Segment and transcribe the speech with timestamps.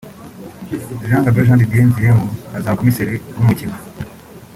[1.03, 3.75] Gbaon’s Jean Didier Nziengu azaba Komiseri w’umukino